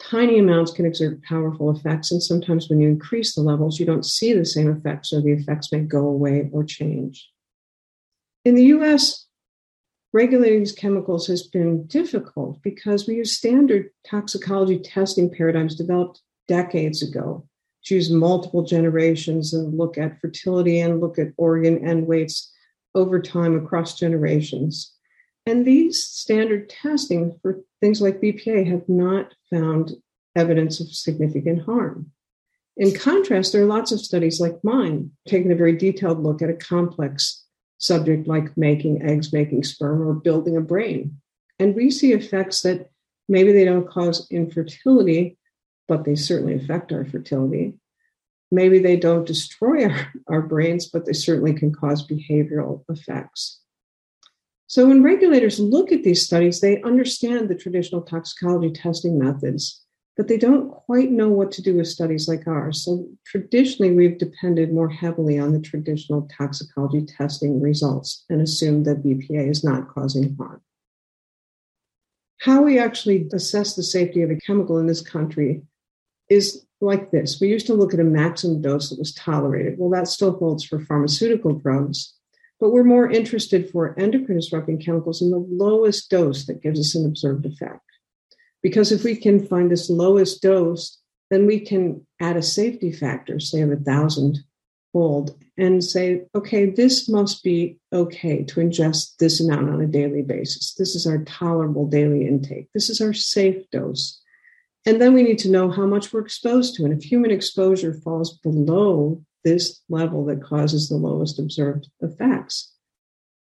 Tiny 0.00 0.38
amounts 0.38 0.72
can 0.72 0.86
exert 0.86 1.22
powerful 1.24 1.70
effects, 1.70 2.10
and 2.12 2.22
sometimes 2.22 2.68
when 2.68 2.80
you 2.80 2.88
increase 2.88 3.34
the 3.34 3.40
levels, 3.40 3.80
you 3.80 3.86
don't 3.86 4.06
see 4.06 4.32
the 4.32 4.44
same 4.44 4.70
effects, 4.70 5.12
or 5.12 5.20
the 5.20 5.32
effects 5.32 5.72
may 5.72 5.80
go 5.80 6.06
away 6.06 6.48
or 6.52 6.62
change. 6.62 7.28
In 8.44 8.54
the 8.54 8.64
US, 8.66 9.26
regulating 10.12 10.60
these 10.60 10.72
chemicals 10.72 11.26
has 11.26 11.42
been 11.42 11.86
difficult 11.86 12.62
because 12.62 13.06
we 13.06 13.16
use 13.16 13.36
standard 13.36 13.90
toxicology 14.06 14.78
testing 14.78 15.30
paradigms 15.30 15.74
developed 15.74 16.22
decades 16.46 17.02
ago 17.02 17.48
choose 17.88 18.10
multiple 18.10 18.62
generations 18.62 19.54
and 19.54 19.76
look 19.76 19.96
at 19.96 20.20
fertility 20.20 20.80
and 20.80 21.00
look 21.00 21.18
at 21.18 21.28
organ 21.36 21.86
end 21.88 22.06
weights 22.06 22.52
over 22.94 23.20
time 23.20 23.56
across 23.56 23.98
generations. 23.98 24.94
And 25.48 25.64
these 25.64 26.04
standard 26.04 26.68
testing 26.68 27.38
for 27.40 27.60
things 27.80 28.02
like 28.02 28.20
BPA 28.20 28.66
have 28.70 28.86
not 28.86 29.32
found 29.50 29.92
evidence 30.36 30.78
of 30.78 30.92
significant 30.92 31.62
harm. 31.62 32.10
In 32.76 32.94
contrast, 32.94 33.54
there 33.54 33.62
are 33.62 33.66
lots 33.66 33.90
of 33.90 33.98
studies 33.98 34.40
like 34.40 34.62
mine 34.62 35.10
taking 35.26 35.50
a 35.50 35.56
very 35.56 35.74
detailed 35.74 36.22
look 36.22 36.42
at 36.42 36.50
a 36.50 36.54
complex 36.54 37.46
subject 37.78 38.28
like 38.28 38.58
making 38.58 39.00
eggs, 39.00 39.32
making 39.32 39.64
sperm, 39.64 40.06
or 40.06 40.12
building 40.12 40.54
a 40.54 40.60
brain. 40.60 41.16
And 41.58 41.74
we 41.74 41.90
see 41.90 42.12
effects 42.12 42.60
that 42.60 42.90
maybe 43.26 43.50
they 43.50 43.64
don't 43.64 43.88
cause 43.88 44.30
infertility, 44.30 45.38
but 45.86 46.04
they 46.04 46.14
certainly 46.14 46.56
affect 46.56 46.92
our 46.92 47.06
fertility. 47.06 47.72
Maybe 48.50 48.80
they 48.80 48.96
don't 48.96 49.26
destroy 49.26 49.88
our, 49.88 50.12
our 50.26 50.42
brains, 50.42 50.90
but 50.90 51.06
they 51.06 51.14
certainly 51.14 51.54
can 51.54 51.72
cause 51.72 52.06
behavioral 52.06 52.84
effects. 52.90 53.60
So, 54.68 54.86
when 54.86 55.02
regulators 55.02 55.58
look 55.58 55.92
at 55.92 56.04
these 56.04 56.24
studies, 56.24 56.60
they 56.60 56.82
understand 56.82 57.48
the 57.48 57.54
traditional 57.54 58.02
toxicology 58.02 58.70
testing 58.70 59.18
methods, 59.18 59.82
but 60.14 60.28
they 60.28 60.36
don't 60.36 60.70
quite 60.70 61.10
know 61.10 61.30
what 61.30 61.50
to 61.52 61.62
do 61.62 61.76
with 61.76 61.88
studies 61.88 62.28
like 62.28 62.46
ours. 62.46 62.84
So, 62.84 63.08
traditionally, 63.24 63.94
we've 63.94 64.18
depended 64.18 64.70
more 64.70 64.90
heavily 64.90 65.38
on 65.38 65.54
the 65.54 65.60
traditional 65.60 66.28
toxicology 66.36 67.06
testing 67.06 67.62
results 67.62 68.26
and 68.28 68.42
assumed 68.42 68.84
that 68.84 69.02
BPA 69.02 69.48
is 69.48 69.64
not 69.64 69.88
causing 69.88 70.36
harm. 70.36 70.60
How 72.40 72.60
we 72.60 72.78
actually 72.78 73.26
assess 73.32 73.74
the 73.74 73.82
safety 73.82 74.20
of 74.20 74.30
a 74.30 74.36
chemical 74.36 74.78
in 74.78 74.86
this 74.86 75.00
country 75.00 75.62
is 76.28 76.66
like 76.82 77.10
this. 77.10 77.40
We 77.40 77.48
used 77.48 77.66
to 77.68 77.74
look 77.74 77.94
at 77.94 78.00
a 78.00 78.04
maximum 78.04 78.60
dose 78.60 78.90
that 78.90 78.98
was 78.98 79.14
tolerated. 79.14 79.76
Well, 79.78 79.90
that 79.90 80.08
still 80.08 80.36
holds 80.36 80.62
for 80.62 80.78
pharmaceutical 80.78 81.54
drugs, 81.54 82.17
but 82.60 82.70
we're 82.70 82.84
more 82.84 83.10
interested 83.10 83.70
for 83.70 83.98
endocrine 83.98 84.38
disrupting 84.38 84.78
chemicals 84.80 85.22
in 85.22 85.30
the 85.30 85.38
lowest 85.38 86.10
dose 86.10 86.46
that 86.46 86.62
gives 86.62 86.80
us 86.80 86.94
an 86.94 87.06
observed 87.06 87.46
effect. 87.46 87.80
Because 88.62 88.90
if 88.90 89.04
we 89.04 89.14
can 89.14 89.44
find 89.46 89.70
this 89.70 89.88
lowest 89.88 90.42
dose, 90.42 90.98
then 91.30 91.46
we 91.46 91.60
can 91.60 92.06
add 92.20 92.36
a 92.36 92.42
safety 92.42 92.90
factor, 92.90 93.38
say 93.38 93.60
of 93.60 93.70
a 93.70 93.76
thousand 93.76 94.40
fold, 94.92 95.36
and 95.56 95.84
say, 95.84 96.22
okay, 96.34 96.70
this 96.70 97.08
must 97.08 97.42
be 97.44 97.78
okay 97.92 98.42
to 98.44 98.60
ingest 98.60 99.16
this 99.18 99.40
amount 99.40 99.68
on 99.68 99.80
a 99.80 99.86
daily 99.86 100.22
basis. 100.22 100.74
This 100.74 100.94
is 100.94 101.06
our 101.06 101.24
tolerable 101.24 101.86
daily 101.86 102.26
intake. 102.26 102.68
This 102.74 102.88
is 102.88 103.00
our 103.00 103.12
safe 103.12 103.68
dose. 103.70 104.20
And 104.86 105.00
then 105.00 105.12
we 105.12 105.22
need 105.22 105.38
to 105.40 105.50
know 105.50 105.70
how 105.70 105.86
much 105.86 106.12
we're 106.12 106.20
exposed 106.20 106.74
to. 106.76 106.84
And 106.84 106.94
if 106.94 107.04
human 107.04 107.30
exposure 107.30 107.92
falls 107.92 108.38
below 108.38 109.22
this 109.44 109.82
level 109.88 110.24
that 110.26 110.42
causes 110.42 110.88
the 110.88 110.96
lowest 110.96 111.38
observed 111.38 111.88
effects, 112.00 112.72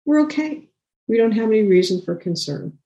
we're 0.05 0.21
okay. 0.21 0.69
We 1.07 1.17
don't 1.17 1.33
have 1.33 1.49
any 1.49 1.63
reason 1.63 2.01
for 2.01 2.15
concern. 2.15 2.77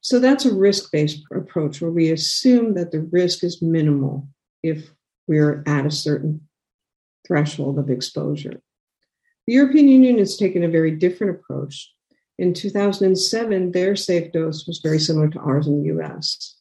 So 0.00 0.18
that's 0.18 0.44
a 0.44 0.54
risk 0.54 0.90
based 0.90 1.22
approach 1.32 1.80
where 1.80 1.90
we 1.90 2.10
assume 2.10 2.74
that 2.74 2.90
the 2.90 3.00
risk 3.00 3.44
is 3.44 3.62
minimal 3.62 4.28
if 4.62 4.90
we're 5.26 5.62
at 5.66 5.86
a 5.86 5.90
certain 5.90 6.48
threshold 7.26 7.78
of 7.78 7.88
exposure. 7.88 8.60
The 9.46 9.54
European 9.54 9.88
Union 9.88 10.18
has 10.18 10.36
taken 10.36 10.64
a 10.64 10.68
very 10.68 10.90
different 10.92 11.36
approach. 11.36 11.92
In 12.38 12.54
2007, 12.54 13.72
their 13.72 13.94
safe 13.94 14.32
dose 14.32 14.66
was 14.66 14.80
very 14.82 14.98
similar 14.98 15.28
to 15.28 15.38
ours 15.38 15.66
in 15.66 15.82
the 15.82 15.94
US. 15.96 16.56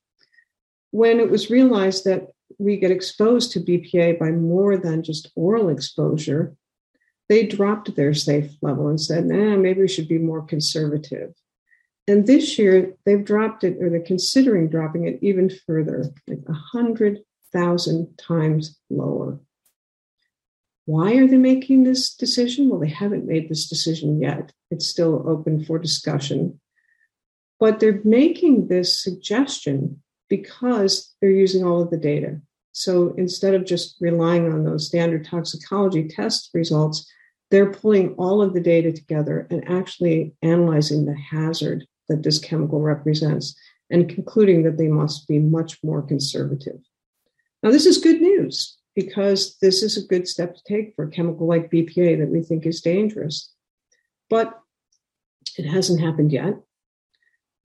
When 0.91 1.20
it 1.20 1.29
was 1.29 1.50
realized 1.50 2.05
that 2.05 2.27
we 2.60 2.77
get 2.77 2.91
exposed 2.91 3.51
to 3.51 3.60
BPA 3.60 4.20
by 4.20 4.31
more 4.31 4.77
than 4.77 5.03
just 5.03 5.31
oral 5.36 5.70
exposure, 5.70 6.55
they 7.29 7.46
dropped 7.46 7.96
their 7.96 8.13
safe 8.13 8.51
level 8.62 8.88
and 8.88 9.00
said, 9.00 9.25
nah, 9.25 9.55
maybe 9.55 9.81
we 9.81 9.88
should 9.88 10.08
be 10.08 10.17
more 10.17 10.41
conservative. 10.41 11.34
And 12.08 12.27
this 12.27 12.60
year, 12.60 12.96
they've 13.05 13.24
dropped 13.24 13.63
it, 13.63 13.77
or 13.81 13.89
they're 13.89 14.01
considering 14.01 14.70
dropping 14.70 15.08
it 15.08 15.20
even 15.22 15.50
further, 15.65 16.12
like 16.27 16.43
100,000 16.46 18.17
times 18.17 18.77
lower. 18.89 19.39
Why 20.86 21.13
are 21.13 21.27
they 21.27 21.38
making 21.38 21.84
this 21.84 22.13
decision? 22.13 22.70
Well, 22.70 22.79
they 22.79 22.89
haven't 22.89 23.27
made 23.27 23.48
this 23.48 23.70
decision 23.70 24.20
yet. 24.20 24.51
It's 24.72 24.88
still 24.88 25.24
open 25.27 25.63
for 25.63 25.79
discussion. 25.79 26.60
But 27.60 27.79
they're 27.79 28.01
making 28.03 28.67
this 28.67 29.01
suggestion 29.01 30.01
because 30.31 31.13
they're 31.19 31.29
using 31.29 31.65
all 31.65 31.81
of 31.81 31.89
the 31.89 31.97
data. 31.97 32.39
So 32.71 33.13
instead 33.17 33.53
of 33.53 33.65
just 33.65 33.97
relying 34.00 34.50
on 34.50 34.63
those 34.63 34.88
standard 34.88 35.25
toxicology 35.25 36.07
test 36.07 36.51
results, 36.53 37.05
they're 37.51 37.73
pulling 37.73 38.13
all 38.13 38.41
of 38.41 38.53
the 38.53 38.61
data 38.61 38.93
together 38.93 39.45
and 39.51 39.69
actually 39.69 40.33
analyzing 40.41 41.03
the 41.03 41.17
hazard 41.17 41.85
that 42.07 42.23
this 42.23 42.39
chemical 42.39 42.79
represents 42.79 43.59
and 43.89 44.07
concluding 44.07 44.63
that 44.63 44.77
they 44.77 44.88
must 44.88 45.27
be 45.27 45.38
much 45.38 45.77
more 45.83 46.01
conservative. 46.01 46.79
Now, 47.61 47.71
this 47.71 47.85
is 47.85 47.97
good 47.97 48.21
news 48.21 48.77
because 48.95 49.57
this 49.61 49.83
is 49.83 49.97
a 49.97 50.07
good 50.07 50.29
step 50.29 50.55
to 50.55 50.61
take 50.65 50.95
for 50.95 51.03
a 51.03 51.11
chemical 51.11 51.45
like 51.45 51.69
BPA 51.69 52.19
that 52.19 52.29
we 52.29 52.41
think 52.41 52.65
is 52.65 52.79
dangerous. 52.79 53.51
But 54.29 54.57
it 55.57 55.65
hasn't 55.65 56.00
happened 56.00 56.31
yet. 56.31 56.55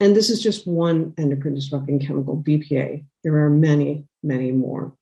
And 0.01 0.15
this 0.15 0.29
is 0.29 0.43
just 0.43 0.67
one 0.67 1.15
endocrine 1.17 1.55
disrupting 1.55 2.01
chemical, 2.01 2.43
BPA. 2.43 3.05
There 3.25 3.37
are 3.45 3.51
many, 3.51 4.05
many 4.23 4.53
more. 4.53 4.93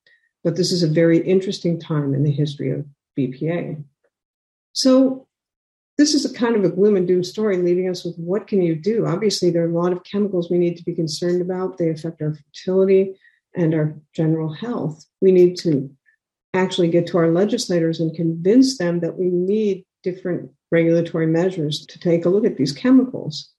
But 0.45 0.57
this 0.57 0.71
is 0.71 0.83
a 0.83 0.89
very 0.89 1.19
interesting 1.19 1.81
time 1.81 2.15
in 2.15 2.23
the 2.23 2.31
history 2.31 2.71
of 2.71 2.87
BPA. 3.19 3.83
So 4.73 5.27
this 5.97 6.15
is 6.15 6.25
a 6.25 6.35
kind 6.35 6.57
of 6.57 6.65
a 6.65 6.69
gloom 6.69 6.97
and 6.97 7.07
doom 7.07 7.23
story 7.23 7.57
leaving 7.57 7.89
us 7.89 8.05
with 8.05 8.17
what 8.17 8.47
can 8.47 8.63
you 8.63 8.75
do 8.75 9.07
obviously 9.07 9.51
there 9.51 9.63
are 9.63 9.71
a 9.71 9.81
lot 9.81 9.93
of 9.93 10.05
chemicals 10.05 10.51
we 10.51 10.59
need 10.59 10.77
to 10.77 10.85
be 10.85 10.95
concerned 10.95 11.41
about 11.41 11.79
they 11.79 11.89
affect 11.89 12.21
our 12.21 12.35
fertility 12.35 13.15
and 13.55 13.75
our 13.75 13.95
general 14.13 14.53
health 14.53 15.05
we 15.21 15.31
need 15.31 15.57
to 15.57 15.91
actually 16.53 16.89
get 16.89 17.07
to 17.07 17.19
our 17.19 17.31
legislators 17.31 18.01
and 18.01 18.15
convince 18.15 18.79
them 18.79 19.01
that 19.01 19.17
we 19.17 19.27
need 19.27 19.85
different 20.03 20.51
regulatory 20.71 21.27
measures 21.27 21.87
to 21.87 21.99
take 21.99 22.25
a 22.25 22.29
look 22.29 22.45
at 22.45 22.57
these 22.57 22.73
chemicals 22.73 23.51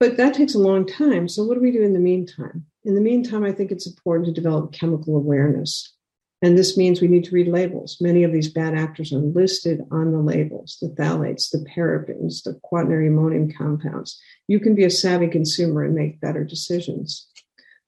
but 0.00 0.16
that 0.16 0.34
takes 0.34 0.54
a 0.54 0.58
long 0.58 0.86
time 0.86 1.28
so 1.28 1.44
what 1.44 1.54
do 1.54 1.60
we 1.60 1.70
do 1.70 1.82
in 1.82 1.92
the 1.92 1.98
meantime 1.98 2.64
in 2.84 2.94
the 2.94 3.00
meantime 3.00 3.44
i 3.44 3.52
think 3.52 3.70
it's 3.70 3.86
important 3.86 4.26
to 4.26 4.32
develop 4.32 4.72
chemical 4.72 5.16
awareness 5.16 5.94
and 6.40 6.56
this 6.56 6.76
means 6.76 7.00
we 7.00 7.08
need 7.08 7.24
to 7.24 7.34
read 7.34 7.48
labels. 7.48 7.96
Many 8.00 8.22
of 8.22 8.32
these 8.32 8.48
bad 8.48 8.74
actors 8.74 9.12
are 9.12 9.18
listed 9.18 9.82
on 9.90 10.12
the 10.12 10.20
labels 10.20 10.78
the 10.80 10.88
phthalates, 10.88 11.50
the 11.50 11.66
parabens, 11.76 12.44
the 12.44 12.58
quaternary 12.62 13.08
ammonium 13.08 13.50
compounds. 13.50 14.20
You 14.46 14.60
can 14.60 14.74
be 14.74 14.84
a 14.84 14.90
savvy 14.90 15.28
consumer 15.28 15.84
and 15.84 15.94
make 15.94 16.20
better 16.20 16.44
decisions. 16.44 17.26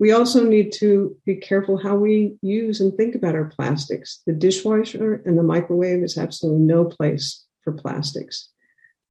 We 0.01 0.13
also 0.13 0.45
need 0.45 0.73
to 0.75 1.17
be 1.27 1.37
careful 1.37 1.77
how 1.77 1.95
we 1.95 2.37
use 2.43 2.81
and 2.81 2.93
think 2.97 3.15
about 3.15 3.35
our 3.35 3.45
plastics. 3.45 4.21
The 4.27 4.33
dishwasher 4.33 5.23
and 5.27 5.39
the 5.39 5.43
microwave 5.43 6.03
is 6.03 6.19
absolutely 6.19 6.63
no 6.63 6.87
place 6.87 7.45
for 7.63 7.73
plastics 7.73 8.49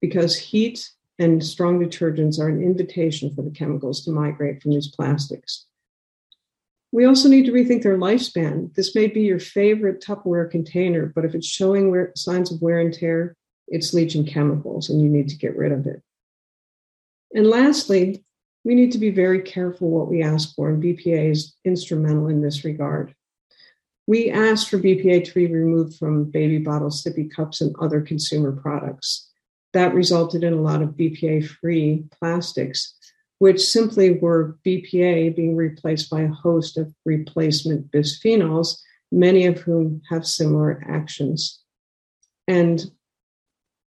because 0.02 0.36
heat 0.36 0.90
and 1.20 1.44
strong 1.44 1.80
detergents 1.80 2.40
are 2.40 2.48
an 2.48 2.64
invitation 2.64 3.34
for 3.36 3.42
the 3.42 3.52
chemicals 3.52 4.04
to 4.06 4.12
migrate 4.12 4.62
from 4.62 4.72
these 4.72 4.88
plastics. 4.88 5.66
We 6.92 7.06
also 7.06 7.30
need 7.30 7.46
to 7.46 7.52
rethink 7.52 7.84
their 7.84 7.98
lifespan. 7.98 8.74
This 8.74 8.96
may 8.96 9.08
be 9.08 9.22
your 9.22 9.40
favorite 9.40 10.02
Tupperware 10.02 10.50
container, 10.50 11.06
but 11.14 11.26
if 11.26 11.36
it's 11.36 11.46
showing 11.46 11.92
wear, 11.92 12.12
signs 12.16 12.52
of 12.52 12.62
wear 12.62 12.80
and 12.80 12.94
tear, 12.94 13.36
it's 13.68 13.94
leaching 13.94 14.26
chemicals 14.26 14.90
and 14.90 15.00
you 15.00 15.08
need 15.08 15.30
to 15.30 15.38
get 15.38 15.56
rid 15.56 15.72
of 15.72 15.86
it. 15.86 16.02
And 17.36 17.46
lastly, 17.46 18.24
we 18.64 18.74
need 18.74 18.92
to 18.94 18.98
be 18.98 19.12
very 19.12 19.42
careful 19.42 19.90
what 19.90 20.10
we 20.10 20.24
ask 20.24 20.56
for, 20.56 20.70
and 20.70 20.84
BPA 20.84 21.32
is 21.32 21.56
instrumental 21.64 22.28
in 22.28 22.42
this 22.42 22.66
regard. 22.66 23.14
We 24.08 24.32
asked 24.32 24.70
for 24.70 24.80
BPA 24.80 25.26
to 25.26 25.34
be 25.34 25.46
removed 25.46 25.98
from 25.98 26.26
baby 26.26 26.58
bottles, 26.58 27.04
sippy 27.04 27.30
cups, 27.30 27.62
and 27.62 27.76
other 27.80 28.02
consumer 28.02 28.52
products. 28.52 29.29
That 29.74 29.94
resulted 29.94 30.44
in 30.44 30.54
a 30.54 30.62
lot 30.62 30.82
of 30.82 30.90
BPA 30.90 31.48
free 31.48 32.06
plastics 32.20 32.96
which 33.40 33.66
simply 33.66 34.12
were 34.12 34.58
BPA 34.66 35.36
being 35.36 35.56
replaced 35.56 36.10
by 36.10 36.22
a 36.22 36.32
host 36.32 36.78
of 36.78 36.94
replacement 37.06 37.90
bisphenols, 37.90 38.82
many 39.12 39.46
of 39.46 39.60
whom 39.60 40.02
have 40.10 40.28
similar 40.28 40.84
actions. 40.88 41.60
And 42.48 42.84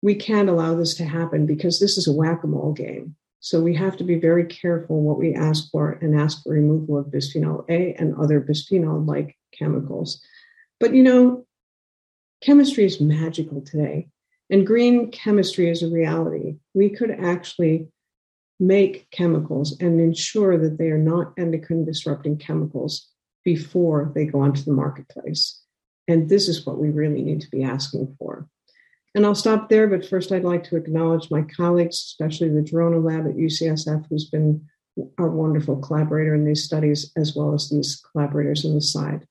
we 0.02 0.16
can't 0.16 0.50
allow 0.50 0.76
this 0.76 0.96
to 0.96 1.06
happen 1.06 1.46
because 1.46 1.80
this 1.80 1.98
is 1.98 2.08
a 2.08 2.14
whack 2.14 2.44
a 2.44 2.48
mole 2.48 2.74
game. 2.74 3.16
So 3.42 3.60
we 3.60 3.76
have 3.76 3.98
to 3.98 4.06
be 4.06 4.16
very 4.16 4.46
careful 4.46 5.02
what 5.02 5.20
we 5.20 5.34
ask 5.34 5.70
for 5.70 5.92
and 6.02 6.18
ask 6.18 6.42
for 6.44 6.54
removal 6.54 6.98
of 6.98 7.08
bisphenol 7.08 7.66
A 7.70 7.94
and 7.96 8.16
other 8.16 8.40
bisphenol 8.40 9.06
like 9.06 9.38
chemicals. 9.52 10.22
But 10.80 10.94
you 10.94 11.04
know, 11.04 11.46
chemistry 12.42 12.86
is 12.86 13.02
magical 13.02 13.60
today, 13.62 14.08
and 14.50 14.68
green 14.68 15.12
chemistry 15.12 15.70
is 15.70 15.84
a 15.84 15.88
reality. 15.88 16.58
We 16.74 16.90
could 16.90 17.12
actually 17.12 17.88
make 18.60 19.10
chemicals 19.12 19.78
and 19.80 20.00
ensure 20.00 20.58
that 20.58 20.78
they 20.78 20.90
are 20.90 20.98
not 20.98 21.34
endocrine 21.38 21.86
disrupting 21.86 22.38
chemicals 22.38 23.10
before 23.44 24.12
they 24.16 24.26
go 24.26 24.40
onto 24.42 24.64
the 24.64 24.72
marketplace. 24.72 25.62
And 26.08 26.30
this 26.30 26.48
is 26.48 26.66
what 26.66 26.78
we 26.78 26.90
really 26.90 27.22
need 27.22 27.42
to 27.42 27.50
be 27.50 27.64
asking 27.64 28.16
for. 28.20 28.48
And 29.16 29.26
I'll 29.26 29.36
stop 29.36 29.70
there, 29.70 29.88
but 29.88 30.08
first 30.08 30.32
I'd 30.32 30.44
like 30.44 30.64
to 30.66 30.76
acknowledge 30.76 31.30
my 31.30 31.44
colleagues, 31.44 31.96
especially 31.96 32.50
the 32.50 32.62
Gerona 32.62 33.04
Lab 33.04 33.28
at 33.28 33.36
UCSF, 33.36 34.06
who's 34.10 34.30
been 34.30 34.68
our 35.18 35.30
wonderful 35.30 35.78
collaborator 35.78 36.34
in 36.34 36.46
these 36.46 36.64
studies, 36.64 37.12
as 37.16 37.36
well 37.36 37.54
as 37.54 37.70
these 37.70 38.02
collaborators 38.12 38.66
on 38.66 38.74
the 38.74 38.82
side. 38.82 39.28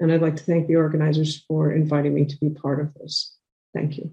And 0.00 0.12
I'd 0.12 0.22
like 0.22 0.36
to 0.36 0.42
thank 0.42 0.66
the 0.66 0.76
organizers 0.76 1.44
for 1.46 1.72
inviting 1.72 2.14
me 2.14 2.24
to 2.26 2.36
be 2.38 2.50
part 2.50 2.80
of 2.80 2.92
this. 2.94 3.36
Thank 3.74 3.98
you. 3.98 4.12